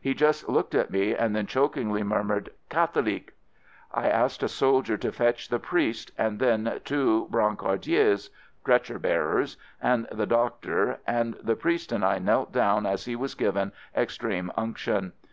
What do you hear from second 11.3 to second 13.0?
the priest and I knelt down